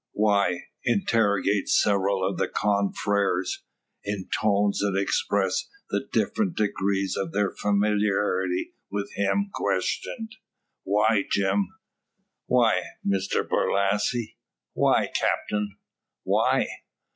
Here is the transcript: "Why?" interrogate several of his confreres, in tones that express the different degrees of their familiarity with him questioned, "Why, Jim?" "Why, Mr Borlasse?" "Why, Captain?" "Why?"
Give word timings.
"Why?" 0.13 0.61
interrogate 0.83 1.67
several 1.69 2.27
of 2.27 2.39
his 2.39 2.49
confreres, 2.55 3.61
in 4.03 4.29
tones 4.29 4.79
that 4.79 4.97
express 4.99 5.67
the 5.91 6.07
different 6.11 6.57
degrees 6.57 7.15
of 7.15 7.33
their 7.33 7.51
familiarity 7.51 8.73
with 8.89 9.13
him 9.13 9.51
questioned, 9.53 10.33
"Why, 10.83 11.25
Jim?" 11.29 11.67
"Why, 12.47 12.81
Mr 13.07 13.47
Borlasse?" 13.47 14.33
"Why, 14.73 15.05
Captain?" 15.13 15.77
"Why?" 16.23 16.65